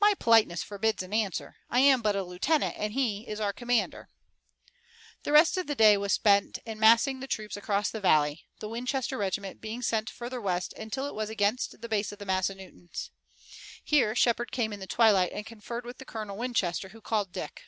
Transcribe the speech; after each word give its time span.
"My 0.00 0.14
politeness 0.14 0.62
forbids 0.62 1.02
an 1.02 1.12
answer. 1.12 1.56
I 1.68 1.80
am 1.80 2.00
but 2.00 2.14
a 2.14 2.22
lieutenant 2.22 2.76
and 2.78 2.92
he 2.92 3.26
is 3.26 3.40
our 3.40 3.52
commander." 3.52 4.08
The 5.24 5.32
rest 5.32 5.56
of 5.56 5.66
the 5.66 5.74
day 5.74 5.96
was 5.96 6.12
spent 6.12 6.58
in 6.64 6.78
massing 6.78 7.18
the 7.18 7.26
troops 7.26 7.56
across 7.56 7.90
the 7.90 7.98
valley, 8.00 8.46
the 8.60 8.68
Winchester 8.68 9.18
regiment 9.18 9.60
being 9.60 9.82
sent 9.82 10.10
further 10.10 10.40
west 10.40 10.74
until 10.74 11.06
it 11.06 11.14
was 11.16 11.28
against 11.28 11.80
the 11.80 11.88
base 11.88 12.12
of 12.12 12.20
the 12.20 12.24
Massanuttons. 12.26 13.10
Here 13.82 14.14
Shepard 14.14 14.52
came 14.52 14.72
in 14.72 14.78
the 14.78 14.86
twilight 14.86 15.32
and 15.32 15.44
conferred 15.44 15.84
with 15.84 16.00
Colonel 16.06 16.36
Winchester, 16.36 16.90
who 16.90 17.00
called 17.00 17.32
Dick. 17.32 17.62